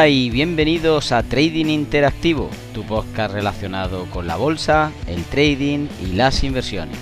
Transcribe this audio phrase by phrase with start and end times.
[0.00, 6.14] Hola y bienvenidos a Trading Interactivo, tu podcast relacionado con la bolsa, el trading y
[6.14, 6.96] las inversiones.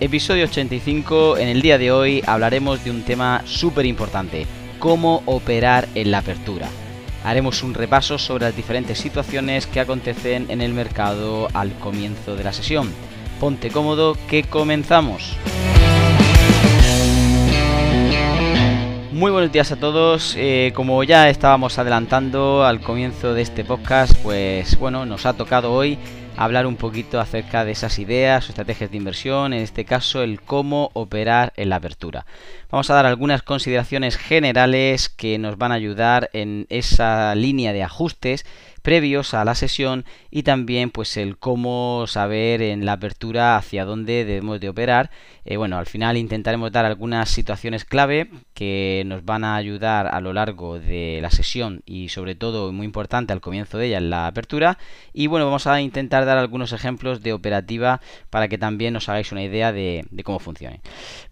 [0.00, 4.46] Episodio 85, en el día de hoy hablaremos de un tema súper importante,
[4.78, 6.68] cómo operar en la apertura.
[7.22, 12.44] Haremos un repaso sobre las diferentes situaciones que acontecen en el mercado al comienzo de
[12.44, 12.90] la sesión.
[13.38, 15.36] Ponte cómodo que comenzamos.
[19.22, 20.34] Muy buenos días a todos.
[20.36, 25.72] Eh, como ya estábamos adelantando al comienzo de este podcast, pues bueno, nos ha tocado
[25.72, 25.96] hoy
[26.36, 30.40] hablar un poquito acerca de esas ideas o estrategias de inversión, en este caso el
[30.40, 32.26] cómo operar en la apertura.
[32.68, 37.84] Vamos a dar algunas consideraciones generales que nos van a ayudar en esa línea de
[37.84, 38.44] ajustes
[38.82, 44.24] previos a la sesión y también pues el cómo saber en la apertura hacia dónde
[44.24, 45.10] debemos de operar.
[45.44, 50.20] Eh, bueno, al final intentaremos dar algunas situaciones clave que nos van a ayudar a
[50.20, 54.10] lo largo de la sesión y sobre todo muy importante al comienzo de ella en
[54.10, 54.78] la apertura
[55.12, 59.32] y bueno vamos a intentar dar algunos ejemplos de operativa para que también os hagáis
[59.32, 60.80] una idea de, de cómo funcione.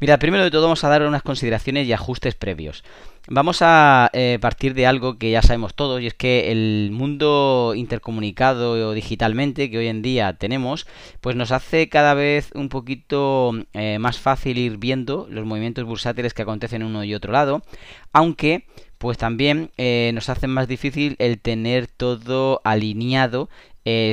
[0.00, 2.82] Mira, primero de todo vamos a dar unas consideraciones y ajustes previos.
[3.28, 7.74] Vamos a eh, partir de algo que ya sabemos todos y es que el mundo
[7.76, 10.86] intercomunicado digitalmente que hoy en día tenemos
[11.20, 16.32] pues nos hace cada vez un poquito eh, más fácil ir viendo los movimientos bursátiles
[16.32, 17.62] que acontecen en uno y otro lado
[18.12, 23.50] aunque pues también eh, nos hace más difícil el tener todo alineado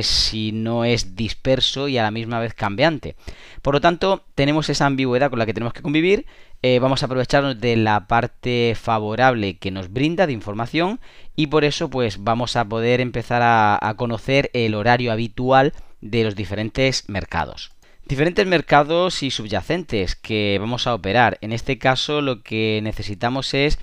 [0.02, 3.14] si no es disperso y a la misma vez cambiante.
[3.62, 6.26] Por lo tanto, tenemos esa ambigüedad con la que tenemos que convivir
[6.62, 11.00] eh, vamos a aprovecharnos de la parte favorable que nos brinda de información
[11.36, 16.24] y por eso pues vamos a poder empezar a, a conocer el horario habitual de
[16.24, 17.72] los diferentes mercados.
[18.06, 21.36] Diferentes mercados y subyacentes que vamos a operar.
[21.42, 23.78] En este caso lo que necesitamos es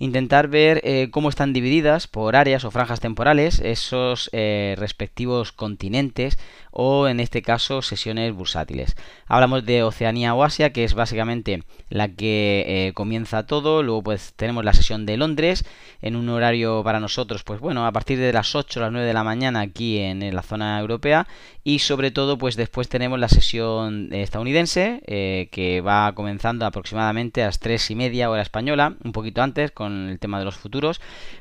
[0.00, 6.38] intentar ver eh, cómo están divididas por áreas o franjas temporales esos eh, respectivos continentes
[6.72, 8.96] o en este caso sesiones bursátiles.
[9.26, 14.32] Hablamos de Oceanía o Asia, que es básicamente la que eh, comienza todo, luego pues
[14.36, 15.66] tenemos la sesión de Londres
[16.00, 19.06] en un horario para nosotros, pues bueno, a partir de las 8 o las 9
[19.06, 21.26] de la mañana aquí en, la zona europea
[21.64, 25.02] y sobre todo pues después tenemos la sesión estadounidense
[25.50, 29.89] que va comenzando aproximadamente a las 3 y media hora española, un poquito antes con
[30.10, 31.00] el tema de los futuros,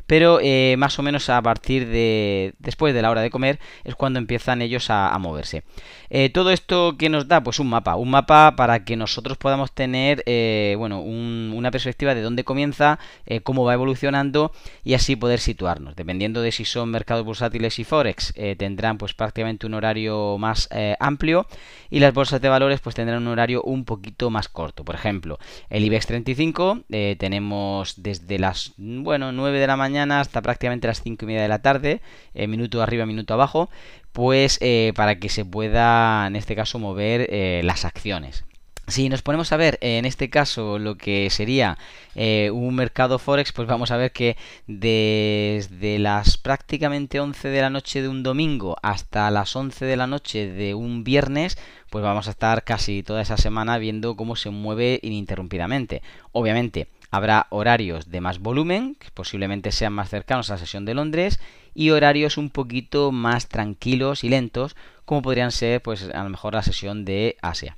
[0.09, 3.93] pero eh, más o menos a partir de después de la hora de comer es
[3.93, 5.63] cuando empiezan ellos a, moverse.
[6.09, 9.73] Eh, todo esto que nos da, pues un mapa, un mapa para que nosotros podamos
[9.73, 12.97] tener, eh, bueno, una perspectiva de dónde comienza,
[13.43, 14.51] cómo va evolucionando
[14.83, 15.95] y así poder situarnos.
[15.95, 21.47] Dependiendo de si son mercados bursátiles y forex, tendrán pues prácticamente un horario más amplio
[21.89, 24.83] y las bolsas de valores pues tendrán un horario un poquito más corto.
[24.83, 25.37] Por ejemplo,
[25.69, 26.85] el IBEX 35
[27.17, 31.47] tenemos desde las bueno 9 de la mañana hasta prácticamente las 5 y media de
[31.47, 32.01] la tarde,
[32.33, 33.69] eh, minuto arriba, minuto abajo,
[34.11, 38.45] pues eh, para que se pueda en este caso mover eh, las acciones.
[38.87, 41.77] Si nos ponemos a ver en este caso lo que sería
[42.15, 44.35] un mercado forex, pues vamos a ver que
[44.65, 50.07] desde las prácticamente 11 de la noche de un domingo hasta las 11 de la
[50.07, 51.59] noche de un viernes,
[51.91, 56.01] pues vamos a estar casi toda esa semana viendo cómo se mueve ininterrumpidamente.
[56.31, 60.93] Obviamente, Habrá horarios de más volumen, que posiblemente sean más cercanos a la sesión de
[60.93, 61.39] Londres,
[61.73, 64.75] y horarios un poquito más tranquilos y lentos,
[65.05, 67.77] como podrían ser, pues, a lo mejor la sesión de Asia.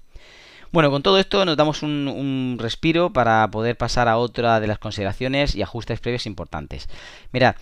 [0.72, 4.68] Bueno, con todo esto nos damos un, un, respiro para poder pasar a otra de
[4.68, 6.88] las consideraciones y ajustes previos importantes.
[7.34, 7.56] Mirad,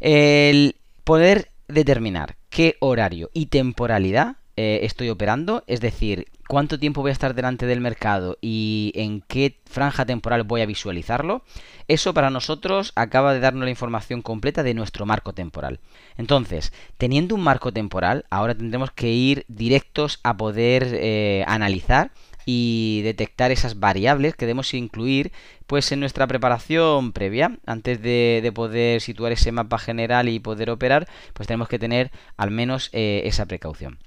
[0.00, 7.08] el poder determinar qué horario y temporalidad eh, estoy operando, es decir, cuánto tiempo voy
[7.08, 11.42] a estar delante del mercado y en qué franja temporal voy a visualizarlo,
[11.88, 15.80] eso para nosotros acaba de darnos la información completa de nuestro marco temporal.
[16.16, 22.12] Entonces, teniendo un marco temporal, ahora tendremos que ir directos a poder eh, analizar
[22.46, 25.32] y detectar esas variables que debemos incluir
[25.66, 27.58] pues en nuestra preparación previa.
[27.66, 32.50] Antes de, poder situar ese mapa general y poder operar pues tenemos que tener al
[32.50, 33.98] menos eh, esa precaución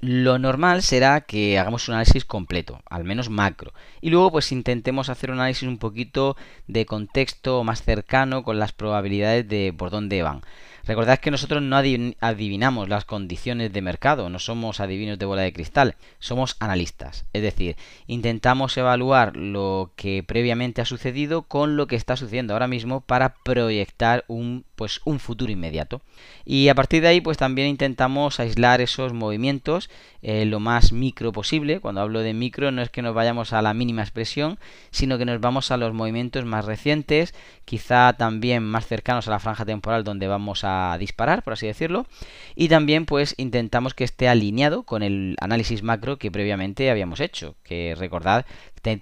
[0.00, 5.08] lo normal será que hagamos un análisis completo, al menos macro, y luego pues intentemos
[5.08, 6.36] hacer un análisis un poquito
[6.66, 10.42] de contexto más cercano con las probabilidades de por dónde van.
[10.88, 15.52] Recordad que nosotros no adivinamos las condiciones de mercado, no somos adivinos de bola de
[15.52, 17.26] cristal, somos analistas.
[17.34, 17.76] Es decir,
[18.06, 23.34] intentamos evaluar lo que previamente ha sucedido con lo que está sucediendo ahora mismo para
[23.34, 26.00] proyectar un, pues, un futuro inmediato.
[26.46, 29.90] Y a partir de ahí, pues también intentamos aislar esos movimientos
[30.22, 31.80] eh, lo más micro posible.
[31.80, 34.58] Cuando hablo de micro no es que nos vayamos a la mínima expresión,
[34.90, 37.34] sino que nos vamos a los movimientos más recientes,
[37.66, 42.06] quizá también más cercanos a la franja temporal donde vamos a disparar, por así decirlo.
[42.54, 47.56] Y también pues intentamos que esté alineado con el análisis macro que previamente habíamos hecho,
[47.64, 48.46] que recordad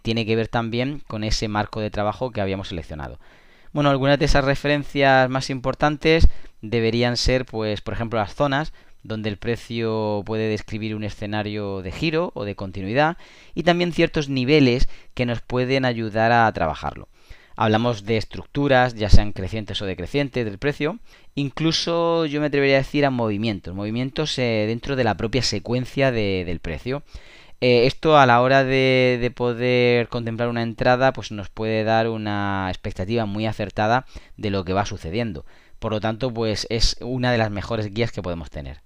[0.03, 3.21] tiene que ver también con ese marco de trabajo que habíamos seleccionado.
[3.73, 6.27] Bueno, algunas de esas referencias más importantes
[6.63, 11.93] deberían ser, pues, por ejemplo, las zonas donde el precio puede describir un escenario de
[11.93, 13.17] giro o de continuidad
[13.55, 17.09] y también ciertos niveles que nos pueden ayudar a trabajarlo.
[17.57, 20.99] Hablamos de estructuras, ya sean crecientes o decrecientes del precio.
[21.35, 26.13] Incluso yo me atrevería a decir a movimientos, movimientos eh, dentro de la propia secuencia
[26.13, 27.03] del precio.
[27.63, 32.09] Eh, esto a la hora de, de, poder contemplar una entrada, pues nos puede dar
[32.09, 34.05] una expectativa muy acertada
[34.37, 35.47] de lo que va sucediendo.
[35.79, 38.83] Por lo tanto, pues es una de las mejores guías que podemos tener.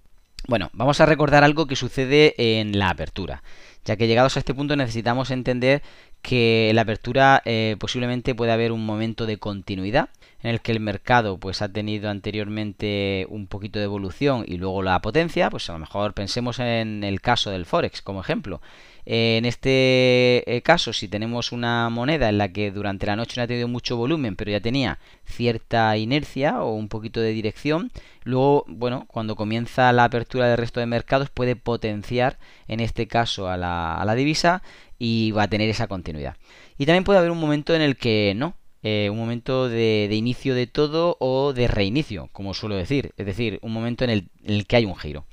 [0.47, 3.43] Bueno, vamos a recordar algo que sucede en la apertura,
[3.85, 5.83] ya que llegados a este punto necesitamos entender
[6.23, 10.11] que la apertura eh, posiblemente puede haber un momento de continuidad
[10.43, 14.83] en el que el mercado pues ha tenido anteriormente un poquito de evolución y luego
[14.83, 18.61] la potencia, pues a lo mejor pensemos en el caso del forex como ejemplo.
[19.07, 23.45] En este eh, caso, si tenemos una moneda en la que durante la noche no
[23.45, 27.91] ha tenido mucho volumen, pero ya tenía cierta inercia o un poquito de dirección,
[28.25, 32.39] luego, bueno, cuando comienza la apertura del resto de mercados puede potenciar,
[32.69, 34.63] en este caso, a la, a la divisa
[34.99, 36.37] y va a tener esa continuidad.
[36.79, 40.55] Y también puede haber un momento en el que no, eh, un momento de, inicio
[40.55, 44.55] de todo o de reinicio, como suelo decir, es decir, un momento en el, en
[44.55, 45.27] el que hay un giro.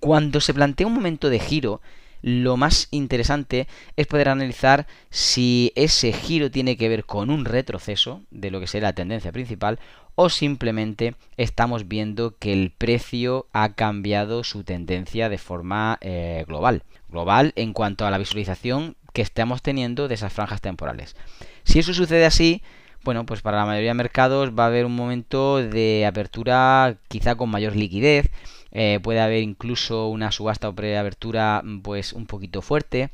[0.00, 1.80] Cuando se plantea un momento de giro,
[2.22, 8.22] lo más interesante es poder analizar si ese giro tiene que ver con un retroceso
[8.30, 9.78] de lo que será la tendencia principal
[10.14, 16.82] o simplemente estamos viendo que el precio ha cambiado su tendencia de forma eh, global.
[17.10, 21.16] Global en cuanto a la visualización que estamos teniendo de esas franjas temporales.
[21.64, 22.62] Si eso sucede así,
[23.04, 27.34] bueno, pues para la mayoría de mercados va a haber un momento de apertura quizá
[27.36, 28.30] con mayor liquidez
[28.70, 33.10] eh, puede haber incluso una subasta o preabertura mm, pues un poquito fuerte.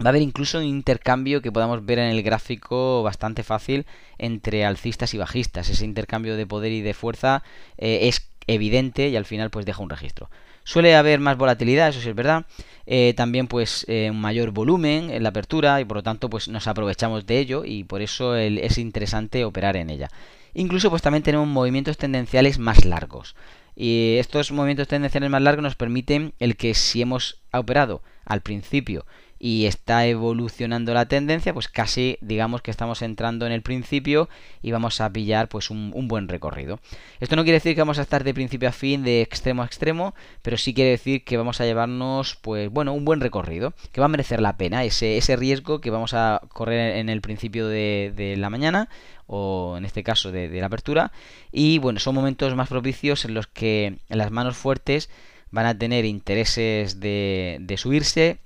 [0.00, 3.86] Va a haber incluso un intercambio que podamos ver en el gráfico bastante fácil
[4.18, 5.68] entre alcistas y bajistas.
[5.68, 7.42] Ese intercambio de poder y de fuerza
[7.78, 10.30] eh, es evidente y al final pues deja un registro.
[10.64, 12.46] Suele haber más volatilidad, eso sí es verdad.
[12.86, 16.66] Eh, también pues un mayor volumen en la apertura y por lo tanto pues nos
[16.66, 20.08] aprovechamos de ello y por eso es interesante operar en ella.
[20.54, 23.34] Incluso pues también tenemos movimientos tendenciales más largos.
[23.74, 29.06] Y estos movimientos tendenciales más largos nos permiten el que si hemos operado al principio
[29.44, 34.28] y está evolucionando la tendencia, pues casi digamos que estamos entrando en el principio
[34.62, 36.78] y vamos a pillar pues un, buen recorrido.
[37.18, 39.66] Esto no quiere decir que vamos a estar de principio a fin, de extremo a
[39.66, 44.00] extremo, pero sí quiere decir que vamos a llevarnos pues bueno, un buen recorrido, que
[44.00, 47.66] va a merecer la pena ese, ese riesgo que vamos a correr en el principio
[47.66, 48.88] de, de la mañana
[49.26, 51.10] o en este caso de, la apertura
[51.50, 55.10] y bueno son momentos más propicios en los que las manos fuertes
[55.50, 58.38] van a tener intereses de, de subirse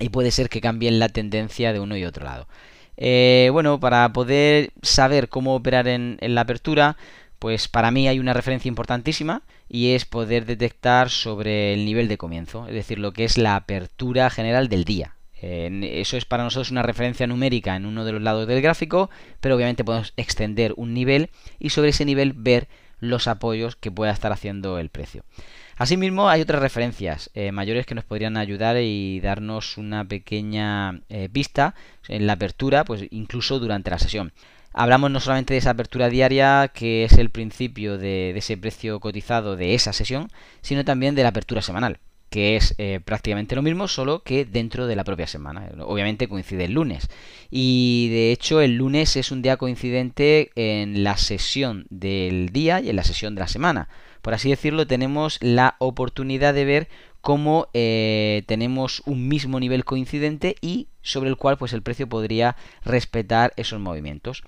[0.00, 2.48] y puede ser que cambien la tendencia de uno y otro lado.
[2.96, 6.96] Eh, bueno, para poder saber cómo operar en, en, la apertura,
[7.38, 12.18] pues para mí hay una referencia importantísima y es poder detectar sobre el nivel de
[12.18, 15.14] comienzo, es decir, lo que es la apertura general del día.
[15.40, 19.08] eso es para nosotros una referencia numérica en uno de los lados del gráfico,
[19.40, 24.12] pero obviamente podemos extender un nivel y sobre ese nivel ver los apoyos que pueda
[24.12, 25.24] estar haciendo el precio.
[25.80, 31.30] Asimismo, hay otras referencias eh, mayores que nos podrían ayudar y darnos una pequeña eh,
[31.32, 31.74] pista
[32.06, 34.34] en la apertura, pues incluso durante la sesión.
[34.74, 39.56] Hablamos no solamente de esa apertura diaria, que es el principio de, ese precio cotizado
[39.56, 40.28] de esa sesión,
[40.60, 44.86] sino también de la apertura semanal que es eh, prácticamente lo mismo, solo que dentro
[44.86, 45.68] de la propia semana.
[45.80, 47.08] Obviamente coincide el lunes.
[47.50, 52.90] Y de hecho el lunes es un día coincidente en la sesión del día y
[52.90, 53.88] en la sesión de la semana
[54.22, 56.88] por así decirlo, tenemos la oportunidad de ver
[57.20, 62.56] cómo eh, tenemos un mismo nivel coincidente y sobre el cual pues el precio podría
[62.84, 64.42] respetar esos movimientos.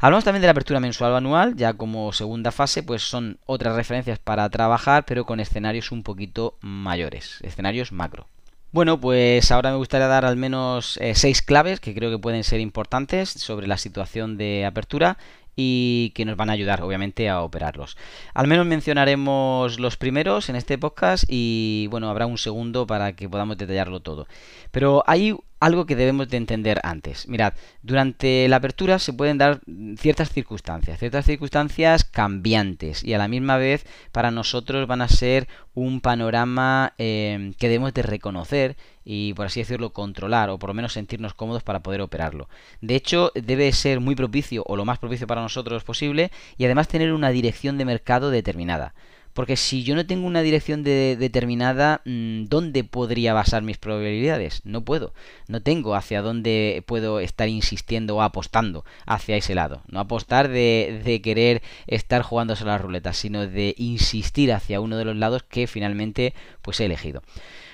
[0.00, 3.76] Hablamos también de la apertura mensual o anual, ya como segunda fase, pues son otras
[3.76, 8.26] referencias para trabajar, pero con escenarios un poquito mayores, escenarios macro.
[8.72, 12.42] Bueno, pues ahora me gustaría dar al menos eh, seis claves que creo que pueden
[12.42, 15.18] ser importantes sobre la situación de apertura
[15.56, 17.96] y que nos van a ayudar obviamente a operarlos.
[18.34, 23.28] Al menos mencionaremos los primeros en este podcast y bueno, habrá un segundo para que
[23.28, 24.26] podamos detallarlo todo.
[24.70, 27.28] Pero hay algo que debemos de entender antes.
[27.28, 29.60] Mirad, durante la apertura se pueden dar
[29.96, 35.46] ciertas circunstancias, ciertas circunstancias cambiantes y a la misma vez para nosotros van a ser
[35.74, 40.74] un panorama eh, que debemos de reconocer y por así decirlo controlar o por lo
[40.74, 42.48] menos sentirnos cómodos para poder operarlo.
[42.80, 46.88] De hecho, debe ser muy propicio o lo más propicio para nosotros posible y además
[46.88, 48.94] tener una dirección de mercado determinada.
[49.32, 54.60] Porque si yo no tengo una dirección determinada, mm, ¿dónde podría basar mis probabilidades?
[54.64, 55.14] No puedo.
[55.48, 59.82] No tengo hacia dónde puedo estar insistiendo o apostando hacia ese lado.
[59.88, 65.04] No apostar de, de querer estar jugándose las ruletas, sino de insistir hacia uno de
[65.04, 67.22] los lados que finalmente pues he elegido.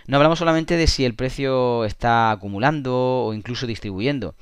[0.06, 4.34] No hablamos solamente de si el precio está acumulando o incluso distribuyendo.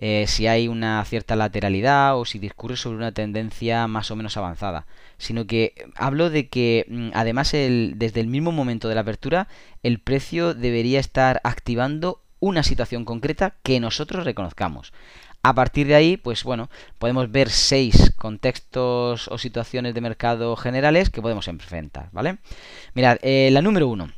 [0.00, 4.36] Eh, si hay una cierta lateralidad o si discurre sobre una tendencia más o menos
[4.36, 4.86] avanzada,
[5.18, 9.48] sino que hablo de que mm, además el, desde el mismo momento de la apertura
[9.82, 14.92] el precio debería estar activando una situación concreta que nosotros reconozcamos.
[15.42, 21.10] A partir de ahí, pues bueno, podemos ver seis contextos o situaciones de mercado generales
[21.10, 22.38] que podemos enfrentar, ¿vale?
[22.94, 24.10] Mirad, eh, la número uno.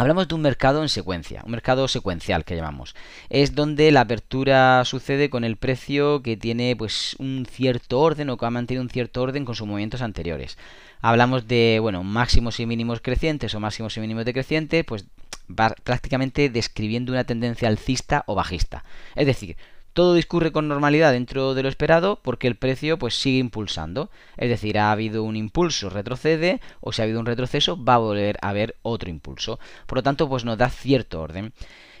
[0.00, 2.94] Hablamos de un mercado en secuencia, un mercado secuencial que llamamos.
[3.30, 8.36] Es donde la apertura sucede con el precio que tiene pues un cierto orden o
[8.36, 10.56] que ha mantenido un cierto orden con sus movimientos anteriores.
[11.00, 15.04] Hablamos de, bueno, máximos y mínimos crecientes o máximos y mínimos decrecientes, pues
[15.50, 18.84] va prácticamente describiendo una tendencia alcista o bajista.
[19.16, 19.56] Es decir,
[19.92, 24.10] todo discurre con normalidad dentro de lo esperado porque el precio pues sigue impulsando.
[24.36, 27.98] Es decir, ha habido un impulso, retrocede, o si ha habido un retroceso, va a
[27.98, 29.58] volver a haber otro impulso.
[29.86, 31.52] Por lo tanto, pues nos da cierto orden.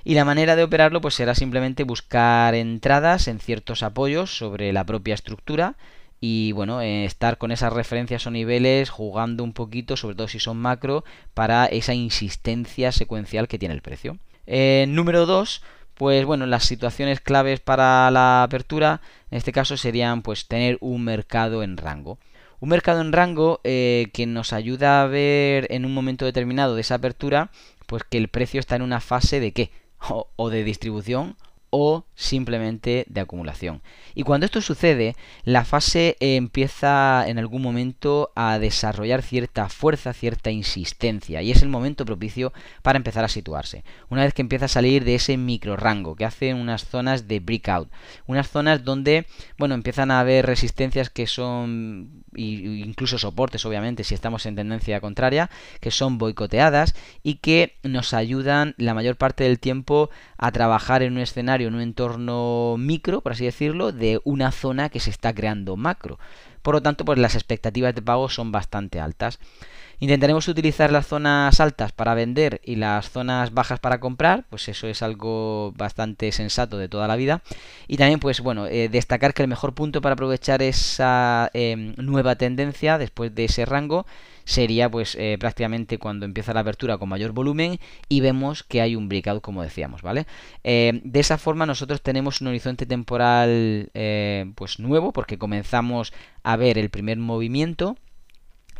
[0.04, 4.84] Y la manera de operarlo pues será simplemente buscar entradas en ciertos apoyos sobre la
[4.84, 5.76] propia estructura
[6.20, 10.40] y bueno, eh, estar con esas referencias o niveles jugando un poquito, sobre todo si
[10.40, 11.04] son macro,
[11.34, 14.18] para esa insistencia secuencial que tiene el precio.
[14.46, 15.62] Eh, número 2,
[15.98, 19.00] pues bueno, las situaciones claves para la apertura,
[19.30, 22.18] en este caso serían pues tener un mercado en rango.
[22.60, 26.80] Un mercado en rango eh, que nos ayuda a ver en un momento determinado de
[26.80, 27.50] esa apertura,
[27.86, 29.70] pues que el precio está en una fase de qué?
[30.36, 31.36] o de distribución
[31.70, 33.82] o simplemente de acumulación.
[34.14, 40.50] Y cuando esto sucede, la fase empieza en algún momento a desarrollar cierta fuerza, cierta
[40.50, 43.84] insistencia, y es el momento propicio para empezar a situarse.
[44.08, 47.40] Una vez que empieza a salir de ese micro rango que hace unas zonas de
[47.40, 47.90] breakout,
[48.26, 49.26] unas zonas donde,
[49.58, 55.50] bueno, empiezan a haber resistencias que son incluso soportes, obviamente, si estamos en tendencia contraria,
[55.80, 61.14] que son boicoteadas y que nos ayudan la mayor parte del tiempo a trabajar en
[61.14, 65.34] un escenario, en un entorno micro, por así decirlo, de una zona que se está
[65.34, 66.18] creando macro.
[66.62, 69.38] Por lo tanto, pues las expectativas de pago son bastante altas.
[70.00, 74.86] Intentaremos utilizar las zonas altas para vender y las zonas bajas para comprar, pues eso
[74.86, 77.42] es algo bastante sensato de toda la vida.
[77.88, 82.36] Y también, pues bueno, eh, destacar que el mejor punto para aprovechar esa em, nueva
[82.36, 84.06] tendencia después de ese rango
[84.44, 88.94] sería pues eh, prácticamente cuando empieza la apertura con mayor volumen y vemos que hay
[88.96, 90.26] un breakout como decíamos, ¿vale?
[90.64, 93.90] Eh, de esa forma nosotros tenemos un horizonte temporal
[94.54, 96.12] pues nuevo porque comenzamos
[96.44, 97.96] a ver el primer movimiento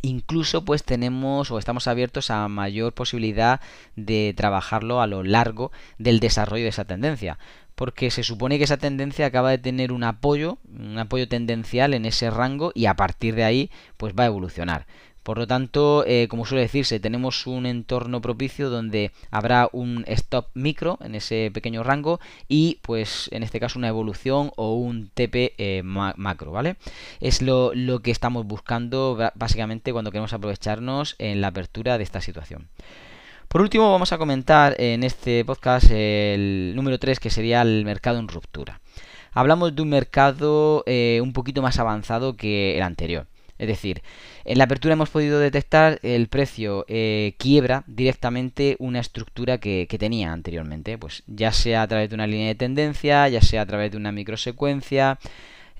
[0.01, 3.59] Incluso pues tenemos o estamos abiertos a mayor posibilidad
[3.95, 7.37] de trabajarlo a lo largo del desarrollo de esa tendencia.
[7.75, 12.05] Porque se supone que esa tendencia acaba de tener un apoyo, un apoyo tendencial en
[12.05, 14.85] ese rango y a partir de ahí pues va a evolucionar.
[15.29, 20.47] Por lo tanto, eh, como suele decirse, tenemos un entorno propicio donde habrá un stop
[20.55, 25.53] micro en ese pequeño rango y, pues, en este caso, una evolución o un TP
[25.59, 26.77] eh, macro, ¿vale?
[27.19, 32.67] Es lo, que estamos buscando básicamente cuando queremos aprovecharnos en la apertura de esta situación.
[33.49, 38.17] Por último, vamos a comentar en este podcast el número 3, que sería el mercado
[38.17, 38.81] en ruptura.
[39.31, 43.27] Hablamos de un mercado eh, un poquito más avanzado que el anterior.
[43.59, 44.01] Es decir,
[44.45, 50.31] en la apertura hemos podido detectar el precio eh, quiebra directamente una estructura que, tenía
[50.31, 53.91] anteriormente, pues ya sea a través de una línea de tendencia, ya sea a través
[53.91, 55.19] de una microsecuencia,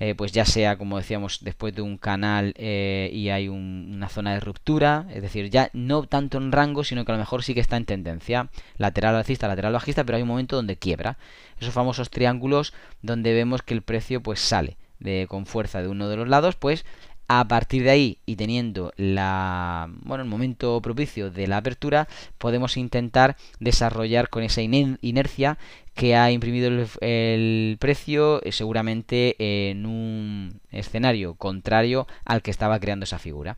[0.02, 4.34] eh, pues ya sea como decíamos después de un canal eh, y hay una zona
[4.34, 7.54] de ruptura, es decir, ya no tanto en rango, sino que a lo mejor sí
[7.54, 8.50] que está en tendencia.
[8.78, 11.18] Lateral alcista, lateral bajista, pero hay un momento donde quiebra.
[11.62, 16.10] Esos famosos triángulos donde vemos que el precio pues sale de, con fuerza de uno
[16.10, 16.86] de los lados, pues
[17.32, 22.08] A partir de ahí y teniendo la, bueno, el momento propicio de la apertura,
[22.40, 25.60] podemos intentar desarrollar con esa inercia
[25.94, 29.36] que ha imprimido el, precio eh, seguramente
[29.70, 33.58] en un escenario contrario al que estaba creando esa figura.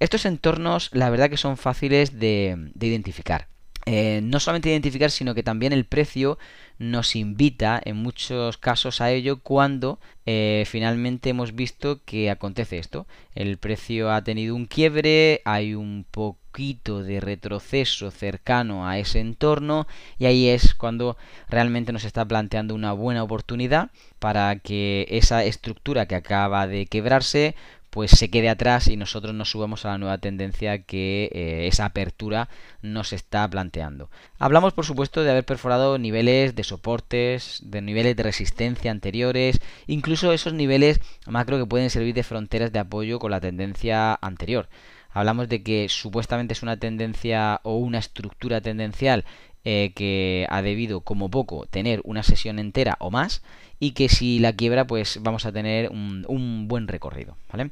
[0.00, 3.48] Estos entornos, la verdad que son fáciles de, identificar.
[3.86, 6.38] Eh, no solamente identificar, sino que también el precio
[6.78, 13.06] nos invita en muchos casos a ello cuando eh, finalmente hemos visto que acontece esto.
[13.34, 19.86] El precio ha tenido un quiebre, hay un poquito de retroceso cercano a ese entorno
[20.18, 26.06] y ahí es cuando realmente nos está planteando una buena oportunidad para que esa estructura
[26.06, 27.54] que acaba de quebrarse
[27.94, 31.84] pues se quede atrás y nosotros nos subamos a la nueva tendencia que eh, esa
[31.84, 32.48] apertura
[32.82, 34.10] nos está planteando.
[34.36, 40.32] Hablamos por supuesto de haber perforado niveles de soportes, de niveles de resistencia anteriores, incluso
[40.32, 44.68] esos niveles macro que pueden servir de fronteras de apoyo con la tendencia anterior.
[45.10, 49.24] Hablamos de que supuestamente es una tendencia o una estructura tendencial
[49.64, 53.42] eh, que ha debido como poco tener una sesión entera o más
[53.80, 57.70] y que si la quiebra pues vamos a tener un, buen recorrido, ¿vale?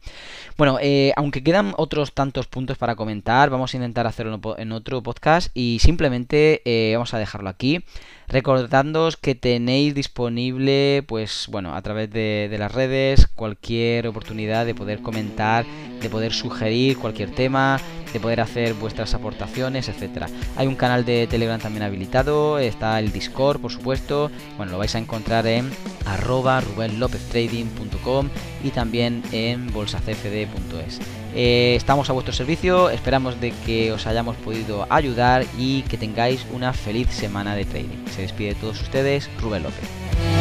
[0.59, 5.03] Bueno, eh, aunque quedan otros tantos puntos para comentar, vamos a intentar hacerlo en otro
[5.03, 7.85] podcast y simplemente eh, vamos a dejarlo aquí.
[8.29, 14.75] Recordándoos que tenéis disponible, pues bueno, a través de, de, las redes, cualquier oportunidad de
[14.75, 15.65] poder comentar,
[16.01, 17.79] de poder sugerir cualquier tema,
[18.12, 20.28] de poder hacer vuestras aportaciones, etcétera.
[20.57, 24.31] Hay un canal de Telegram también habilitado, está el Discord, por supuesto.
[24.57, 25.71] Bueno, lo vais a encontrar en
[26.04, 28.28] arroba rubenlopeztrading.com
[28.64, 31.00] y también en bolsacfd.es.
[31.35, 36.45] Eh, estamos a vuestro servicio, esperamos de que os hayamos podido ayudar y que tengáis
[36.52, 38.07] una feliz semana de trading.
[38.14, 40.32] Se despide de todos ustedes, Rubén López.